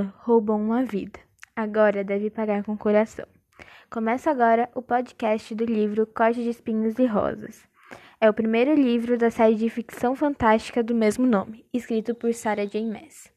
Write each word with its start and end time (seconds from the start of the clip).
bala 0.00 0.14
roubou 0.18 0.56
uma 0.56 0.84
vida. 0.84 1.20
Agora 1.54 2.02
deve 2.02 2.30
pagar 2.30 2.64
com 2.64 2.72
o 2.72 2.78
coração. 2.78 3.26
Começa 3.90 4.30
agora 4.30 4.68
o 4.74 4.80
podcast 4.80 5.54
do 5.54 5.64
livro 5.64 6.06
Corte 6.06 6.42
de 6.42 6.48
Espinhos 6.48 6.98
e 6.98 7.06
Rosas. 7.06 7.68
É 8.20 8.28
o 8.30 8.34
primeiro 8.34 8.74
livro 8.74 9.18
da 9.18 9.30
série 9.30 9.56
de 9.56 9.68
ficção 9.68 10.14
fantástica 10.14 10.82
do 10.82 10.94
mesmo 10.94 11.26
nome, 11.26 11.66
escrito 11.72 12.14
por 12.14 12.32
Sarah 12.32 12.64
J. 12.64 12.86
Maas. 12.86 13.32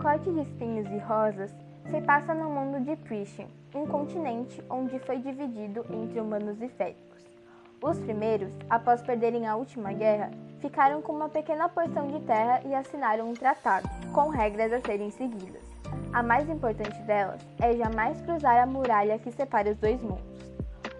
Corte 0.00 0.30
de 0.30 0.40
Espinhos 0.40 0.90
e 0.90 0.98
Rosas 0.98 1.54
se 1.88 2.00
passa 2.02 2.34
no 2.34 2.50
mundo 2.50 2.84
de 2.84 2.96
Prishin, 2.96 3.46
um 3.74 3.86
continente 3.86 4.62
onde 4.68 4.98
foi 5.00 5.18
dividido 5.18 5.84
entre 5.90 6.20
humanos 6.20 6.60
e 6.60 6.68
féricos. 6.68 7.31
Os 7.82 7.98
primeiros, 7.98 8.54
após 8.70 9.02
perderem 9.02 9.48
a 9.48 9.56
última 9.56 9.92
guerra, 9.92 10.30
ficaram 10.60 11.02
com 11.02 11.12
uma 11.12 11.28
pequena 11.28 11.68
porção 11.68 12.06
de 12.06 12.20
terra 12.20 12.60
e 12.64 12.72
assinaram 12.72 13.28
um 13.28 13.34
tratado, 13.34 13.88
com 14.12 14.28
regras 14.28 14.72
a 14.72 14.80
serem 14.80 15.10
seguidas. 15.10 15.62
A 16.12 16.22
mais 16.22 16.48
importante 16.48 16.96
delas 17.02 17.44
é 17.60 17.74
jamais 17.74 18.20
cruzar 18.20 18.62
a 18.62 18.66
muralha 18.66 19.18
que 19.18 19.32
separa 19.32 19.72
os 19.72 19.76
dois 19.78 20.00
mundos. 20.00 20.22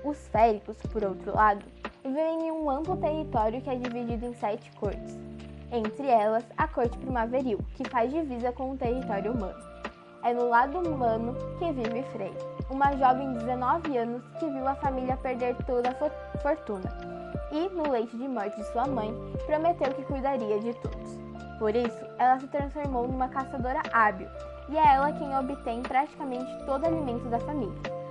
Os 0.05 0.27
féricos, 0.29 0.77
por 0.93 1.05
outro 1.05 1.33
lado, 1.33 1.65
vivem 2.03 2.49
em 2.49 2.51
um 2.51 2.69
amplo 2.69 2.97
território 2.97 3.63
que 3.63 3.71
é 3.71 3.77
dividido 3.77 4.27
em 4.27 4.35
sete 4.35 4.69
cortes, 4.73 5.17
entre 5.71 6.09
elas 6.09 6.45
a 6.57 6.67
corte 6.67 6.99
primaveril, 6.99 7.61
que 7.77 7.89
faz 7.89 8.11
divisa 8.11 8.51
com 8.51 8.73
o 8.73 8.77
território 8.77 9.31
humano. 9.31 9.63
É 10.25 10.35
no 10.35 10.49
lado 10.49 10.81
humano 10.81 11.37
que 11.59 11.73
vive 11.73 12.03
Frey, 12.11 12.33
uma 12.73 12.97
jovem 12.97 13.33
de 13.35 13.41
19 13.41 13.99
anos 13.99 14.23
que 14.39 14.49
viu 14.49 14.67
a 14.67 14.75
família 14.75 15.17
perder 15.19 15.55
toda 15.67 15.91
a 15.91 16.39
fortuna 16.39 16.91
e, 17.53 17.69
no 17.69 17.91
leite 17.91 18.17
de 18.17 18.27
morte 18.27 18.57
de 18.57 18.65
sua 18.73 18.87
mãe, 18.87 19.15
prometeu 19.45 19.93
que 19.93 20.03
cuidaria 20.05 20.59
de 20.59 20.73
todos. 20.75 21.19
Por 21.59 21.77
isso, 21.77 22.05
ela 22.19 22.41
se 22.41 22.47
transformou 22.49 23.07
numa 23.07 23.29
caçadora 23.29 23.83
hábil 23.93 24.27
e 24.69 24.77
é 24.77 24.95
ela 24.95 25.13
quem 25.13 25.37
obtém 25.37 25.83
praticamente 25.83 26.51
todo 26.65 26.85
o 26.85 26.87
alimento 26.87 27.29
da 27.29 27.39
família. 27.41 28.03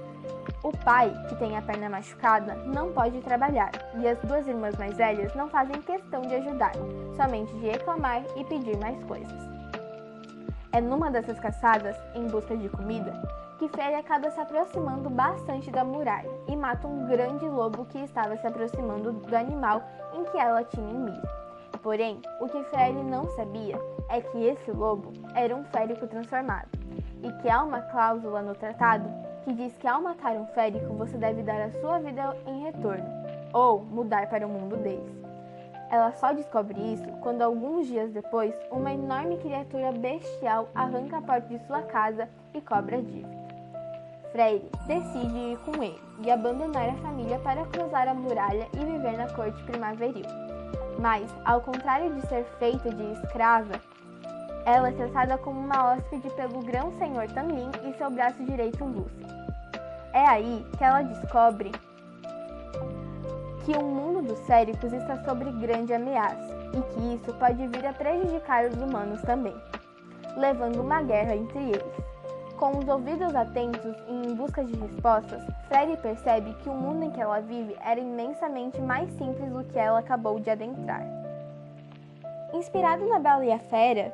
O 0.64 0.72
pai, 0.86 1.12
que 1.28 1.36
tem 1.38 1.58
a 1.58 1.62
perna 1.62 1.90
machucada, 1.90 2.54
não 2.54 2.92
pode 2.92 3.20
trabalhar 3.22 3.72
e 4.00 4.08
as 4.08 4.20
duas 4.20 4.48
irmãs 4.48 4.78
mais 4.78 4.96
velhas 4.96 5.34
não 5.34 5.50
fazem 5.50 5.82
questão 5.82 6.22
de 6.22 6.36
ajudar, 6.36 6.74
somente 7.16 7.52
de 7.56 7.66
reclamar 7.66 8.22
e 8.38 8.46
pedir 8.46 8.78
mais 8.78 9.04
coisas. 9.06 9.51
É 10.74 10.80
numa 10.80 11.12
dessas 11.12 11.38
caçadas, 11.40 11.98
em 12.16 12.28
busca 12.28 12.56
de 12.56 12.70
comida, 12.70 13.12
que 13.60 13.68
Fred 13.68 13.94
acaba 13.94 14.32
se 14.32 14.40
aproximando 14.40 15.10
bastante 15.10 15.70
da 15.70 15.84
muralha 15.84 16.32
e 16.48 16.56
mata 16.56 16.88
um 16.88 17.08
grande 17.08 17.48
lobo 17.48 17.86
que 17.86 18.00
estava 18.00 18.38
se 18.38 18.48
aproximando 18.48 19.12
do 19.12 19.36
animal 19.36 19.84
em 20.14 20.24
que 20.24 20.38
ela 20.38 20.64
tinha 20.64 20.94
mira. 20.94 21.42
Porém, 21.84 22.22
o 22.40 22.48
que 22.48 22.64
Fred 22.66 23.04
não 23.04 23.28
sabia 23.36 23.78
é 24.10 24.22
que 24.22 24.46
esse 24.46 24.72
lobo 24.72 25.12
era 25.36 25.56
um 25.56 25.64
férico 25.66 26.08
transformado 26.08 26.70
e 27.22 27.32
que 27.42 27.50
há 27.50 27.62
uma 27.62 27.82
cláusula 27.82 28.42
no 28.42 28.56
tratado 28.56 29.10
que 29.44 29.54
diz 29.54 29.76
que 29.78 29.88
ao 29.88 30.02
matar 30.02 30.34
um 30.34 30.46
férico 30.48 30.94
você 30.94 31.18
deve 31.18 31.44
dar 31.44 31.62
a 31.62 31.72
sua 31.82 32.00
vida 32.00 32.36
em 32.48 32.64
retorno 32.64 33.06
ou 33.54 33.84
mudar 33.84 34.28
para 34.30 34.48
o 34.48 34.50
mundo 34.50 34.78
deles. 34.78 35.21
Ela 35.92 36.14
só 36.14 36.32
descobre 36.32 36.80
isso 36.94 37.06
quando, 37.20 37.42
alguns 37.42 37.86
dias 37.86 38.10
depois, 38.14 38.56
uma 38.72 38.94
enorme 38.94 39.38
criatura 39.40 39.92
bestial 39.92 40.70
arranca 40.74 41.18
a 41.18 41.22
porta 41.22 41.48
de 41.50 41.60
sua 41.68 41.82
casa 41.82 42.30
e 42.54 42.62
cobra 42.62 42.98
a 42.98 43.02
dívida. 43.02 43.42
Freire 44.32 44.72
decide 44.88 45.38
ir 45.38 45.58
com 45.66 45.84
ele 45.84 46.02
e 46.24 46.32
abandonar 46.32 46.88
a 46.88 46.96
família 46.96 47.38
para 47.40 47.66
cruzar 47.66 48.08
a 48.08 48.14
muralha 48.14 48.70
e 48.74 48.78
viver 48.78 49.18
na 49.18 49.28
corte 49.34 49.62
primaveril. 49.64 50.26
Mas, 50.98 51.30
ao 51.44 51.60
contrário 51.60 52.14
de 52.14 52.26
ser 52.28 52.46
feita 52.58 52.90
de 52.90 53.12
escrava, 53.12 53.82
ela 54.66 54.88
é 54.88 54.92
tratada 54.94 55.38
como 55.40 55.60
uma 55.60 55.92
hóspede 55.92 56.30
pelo 56.36 56.62
grão-senhor 56.62 57.28
Tamlin 57.34 57.70
e 57.84 57.98
seu 57.98 58.10
braço 58.10 58.42
direito 58.46 58.86
Lucy. 58.86 59.26
É 60.14 60.26
aí 60.26 60.66
que 60.78 60.84
ela 60.84 61.02
descobre 61.02 61.72
que 63.66 63.72
o 63.72 63.84
mundo 63.84 64.28
dos 64.28 64.40
céricos 64.40 64.92
está 64.92 65.24
sob 65.24 65.44
grande 65.60 65.94
ameaça 65.94 66.56
e 66.74 66.82
que 66.94 67.16
isso 67.16 67.34
pode 67.38 67.68
vir 67.68 67.86
a 67.86 67.94
prejudicar 67.94 68.66
os 68.66 68.76
humanos 68.76 69.22
também, 69.22 69.56
levando 70.38 70.82
uma 70.82 71.02
guerra 71.02 71.36
entre 71.36 71.60
eles. 71.60 72.12
Com 72.58 72.78
os 72.78 72.88
ouvidos 72.88 73.34
atentos 73.34 73.96
e 74.08 74.28
em 74.28 74.36
busca 74.36 74.64
de 74.64 74.76
respostas, 74.76 75.44
Freddy 75.68 75.98
percebe 75.98 76.54
que 76.62 76.70
o 76.70 76.74
mundo 76.74 77.06
em 77.06 77.12
que 77.12 77.20
ela 77.20 77.40
vive 77.40 77.76
era 77.84 78.00
imensamente 78.00 78.80
mais 78.80 79.10
simples 79.14 79.52
do 79.52 79.64
que 79.64 79.80
ela 79.80 80.00
acabou 80.00 80.40
de 80.40 80.50
adentrar. 80.50 81.04
Inspirado 82.54 83.08
na 83.08 83.18
Bela 83.18 83.46
e 83.46 83.52
a 83.52 83.58
Fera, 83.58 84.14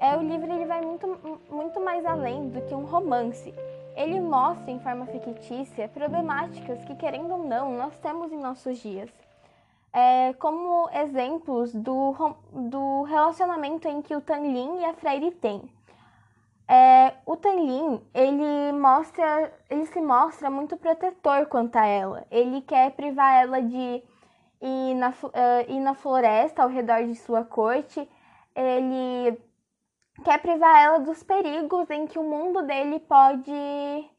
é, 0.00 0.16
o 0.16 0.22
livro 0.22 0.52
ele 0.52 0.66
vai 0.66 0.80
muito, 0.80 1.40
muito 1.48 1.80
mais 1.80 2.04
além 2.04 2.48
do 2.48 2.60
que 2.62 2.74
um 2.74 2.84
romance 2.84 3.54
ele 3.96 4.20
mostra 4.20 4.70
em 4.70 4.80
forma 4.80 5.06
fictícia 5.06 5.88
problemáticas 5.88 6.84
que, 6.84 6.94
querendo 6.96 7.32
ou 7.32 7.44
não, 7.44 7.76
nós 7.76 7.98
temos 7.98 8.32
em 8.32 8.38
nossos 8.38 8.78
dias. 8.78 9.10
É, 9.92 10.32
como 10.34 10.88
exemplos 10.90 11.72
do, 11.72 12.14
do 12.52 13.02
relacionamento 13.02 13.86
em 13.86 14.02
que 14.02 14.14
o 14.14 14.20
Tanlin 14.20 14.80
e 14.80 14.84
a 14.84 14.94
Freire 14.94 15.30
têm. 15.30 15.62
É, 16.66 17.12
o 17.24 17.36
Tanlin, 17.36 18.00
ele 18.12 18.72
mostra, 18.72 19.52
ele 19.70 19.86
se 19.86 20.00
mostra 20.00 20.50
muito 20.50 20.76
protetor 20.76 21.46
quanto 21.46 21.76
a 21.76 21.86
ela. 21.86 22.26
Ele 22.30 22.60
quer 22.62 22.90
privar 22.92 23.34
ela 23.34 23.62
de 23.62 24.02
ir 24.60 24.94
na, 24.94 25.10
uh, 25.10 25.70
ir 25.70 25.78
na 25.78 25.94
floresta 25.94 26.62
ao 26.62 26.68
redor 26.68 27.04
de 27.04 27.14
sua 27.14 27.44
corte. 27.44 28.08
Ele 28.56 29.38
quer 30.22 30.38
privar 30.40 30.82
ela 30.82 30.98
dos 31.00 31.22
perigos 31.22 31.90
em 31.90 32.06
que 32.06 32.18
o 32.18 32.22
mundo 32.22 32.62
dele 32.62 33.00
pode 33.00 34.10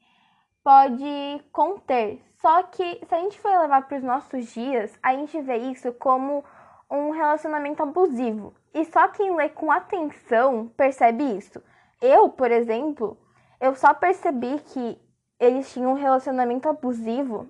pode 0.63 1.43
conter. 1.51 2.21
Só 2.41 2.63
que 2.63 2.99
se 3.07 3.15
a 3.15 3.19
gente 3.19 3.39
for 3.39 3.51
levar 3.59 3.87
para 3.87 3.97
os 3.97 4.03
nossos 4.03 4.51
dias, 4.51 4.97
a 5.01 5.13
gente 5.13 5.39
vê 5.41 5.57
isso 5.57 5.93
como 5.93 6.43
um 6.89 7.11
relacionamento 7.11 7.83
abusivo. 7.83 8.53
E 8.73 8.83
só 8.85 9.07
quem 9.07 9.35
lê 9.35 9.49
com 9.49 9.71
atenção 9.71 10.67
percebe 10.75 11.23
isso. 11.37 11.61
Eu, 12.01 12.29
por 12.29 12.51
exemplo, 12.51 13.17
eu 13.61 13.75
só 13.75 13.93
percebi 13.93 14.59
que 14.59 14.99
eles 15.39 15.71
tinham 15.71 15.91
um 15.91 15.95
relacionamento 15.95 16.67
abusivo 16.67 17.47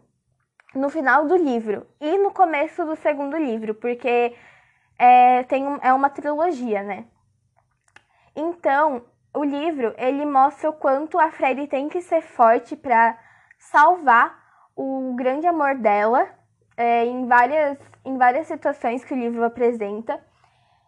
no 0.74 0.90
final 0.90 1.26
do 1.26 1.36
livro 1.36 1.88
e 2.02 2.18
no 2.18 2.32
começo 2.32 2.86
do 2.86 2.96
segundo 2.98 3.38
livro, 3.38 3.74
porque 3.76 4.36
é, 5.00 5.44
tem 5.44 5.66
um, 5.66 5.78
é 5.82 5.94
uma 5.94 6.10
trilogia, 6.10 6.84
né? 6.84 7.06
Então, 8.36 9.04
o 9.34 9.44
livro 9.44 9.94
ele 9.98 10.26
mostra 10.26 10.70
o 10.70 10.74
quanto 10.74 11.20
a 11.20 11.32
Freddy 11.32 11.68
tem 11.68 11.90
que 11.90 12.02
ser 12.02 12.22
forte 12.22 12.76
para 12.76 13.18
salvar 13.58 14.44
o 14.76 15.14
grande 15.16 15.48
amor 15.48 15.76
dela 15.76 16.28
é, 16.78 17.06
em, 17.06 17.26
várias, 17.28 17.78
em 18.04 18.18
várias 18.18 18.48
situações 18.48 19.04
que 19.04 19.14
o 19.14 19.18
livro 19.18 19.44
apresenta. 19.44 20.22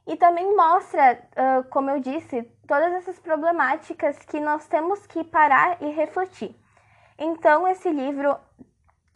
E 0.06 0.16
também 0.16 0.56
mostra, 0.56 1.22
uh, 1.34 1.70
como 1.70 1.90
eu 1.90 2.00
disse, 2.00 2.42
todas 2.66 2.94
essas 2.94 3.20
problemáticas 3.20 4.18
que 4.20 4.40
nós 4.40 4.66
temos 4.68 5.06
que 5.06 5.24
parar 5.24 5.82
e 5.82 5.92
refletir. 5.92 6.56
Então, 7.20 7.68
esse 7.68 7.90
livro, 7.90 8.38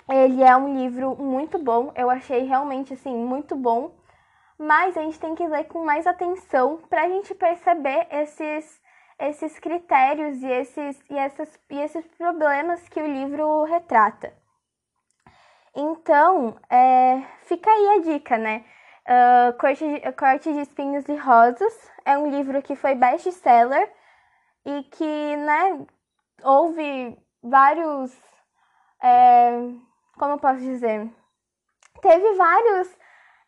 ele 0.09 0.43
é 0.43 0.55
um 0.55 0.75
livro 0.75 1.15
muito 1.15 1.57
bom. 1.57 1.93
Eu 1.95 2.09
achei 2.09 2.43
realmente, 2.43 2.93
assim, 2.93 3.15
muito 3.15 3.55
bom 3.55 3.95
mas 4.61 4.95
a 4.95 5.01
gente 5.01 5.19
tem 5.19 5.33
que 5.33 5.47
ler 5.47 5.63
com 5.63 5.83
mais 5.83 6.05
atenção 6.05 6.77
para 6.87 7.01
a 7.01 7.09
gente 7.09 7.33
perceber 7.33 8.07
esses, 8.11 8.79
esses 9.17 9.57
critérios 9.59 10.37
e 10.43 10.47
esses, 10.47 11.01
e, 11.09 11.17
essas, 11.17 11.59
e 11.67 11.79
esses 11.81 12.05
problemas 12.09 12.87
que 12.87 13.01
o 13.01 13.07
livro 13.07 13.63
retrata. 13.63 14.31
Então, 15.75 16.55
é, 16.69 17.23
fica 17.45 17.71
aí 17.71 17.89
a 17.89 18.01
dica, 18.01 18.37
né? 18.37 18.63
Uh, 19.01 19.57
Corte, 19.57 19.83
de, 19.83 20.11
Corte 20.11 20.53
de 20.53 20.59
Espinhos 20.59 21.09
e 21.09 21.15
Rosas 21.15 21.91
é 22.05 22.15
um 22.15 22.29
livro 22.29 22.61
que 22.61 22.75
foi 22.75 22.93
best-seller 22.93 23.91
e 24.63 24.83
que, 24.83 25.37
né, 25.37 25.87
houve 26.43 27.17
vários. 27.41 28.15
É, 29.01 29.53
como 30.19 30.33
eu 30.33 30.37
posso 30.37 30.59
dizer? 30.59 31.09
Teve 31.99 32.35
vários 32.35 33.00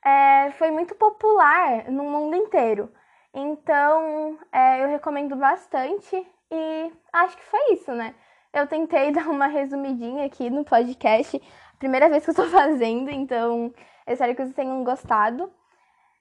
é, 0.05 0.51
foi 0.51 0.71
muito 0.71 0.95
popular 0.95 1.89
no 1.89 2.03
mundo 2.03 2.35
inteiro. 2.35 2.91
Então, 3.33 4.37
é, 4.51 4.83
eu 4.83 4.89
recomendo 4.89 5.35
bastante 5.35 6.15
e 6.51 6.91
acho 7.11 7.35
que 7.37 7.43
foi 7.43 7.73
isso, 7.73 7.91
né? 7.93 8.13
Eu 8.53 8.67
tentei 8.67 9.11
dar 9.13 9.27
uma 9.27 9.47
resumidinha 9.47 10.25
aqui 10.25 10.49
no 10.49 10.63
podcast, 10.63 11.41
primeira 11.79 12.09
vez 12.09 12.23
que 12.23 12.31
eu 12.31 12.35
tô 12.35 12.45
fazendo, 12.49 13.09
então 13.09 13.73
espero 14.07 14.35
que 14.35 14.43
vocês 14.43 14.55
tenham 14.55 14.83
gostado. 14.83 15.51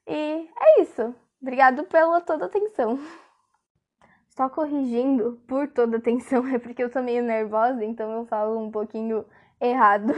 E 0.07 0.49
é 0.59 0.81
isso. 0.81 1.15
Obrigado 1.41 1.85
pela 1.85 2.21
toda 2.21 2.47
atenção. 2.47 2.99
Só 4.31 4.49
corrigindo 4.49 5.43
por 5.47 5.69
toda 5.69 5.99
atenção, 5.99 6.47
é 6.47 6.59
porque 6.59 6.83
eu 6.83 6.91
tô 6.91 7.03
meio 7.03 7.23
nervosa, 7.23 7.85
então 7.85 8.11
eu 8.13 8.25
falo 8.25 8.59
um 8.59 8.71
pouquinho 8.71 9.27
errado. 9.61 10.15